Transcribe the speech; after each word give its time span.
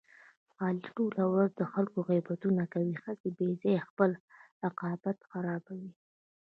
علي 0.63 0.85
ټوله 0.95 1.23
ورځ 1.33 1.51
د 1.55 1.63
خلکو 1.73 1.99
غیبتونه 2.09 2.63
کوي، 2.73 2.93
هسې 3.03 3.29
بې 3.37 3.49
ځایه 3.61 3.81
خپل 3.89 4.11
عاقبت 4.63 5.17
خرابوي. 5.29 5.91